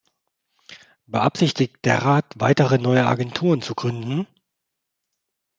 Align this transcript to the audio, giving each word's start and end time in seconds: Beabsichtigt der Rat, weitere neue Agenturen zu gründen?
Beabsichtigt 1.05 1.85
der 1.85 2.01
Rat, 2.03 2.25
weitere 2.37 2.79
neue 2.79 3.05
Agenturen 3.05 3.61
zu 3.61 3.75
gründen? 3.75 4.25